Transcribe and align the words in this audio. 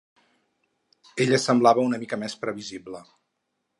Ella 1.25 1.39
semblava 1.43 1.85
una 1.91 1.99
mica 2.05 2.19
més 2.23 2.37
previsible. 2.47 3.03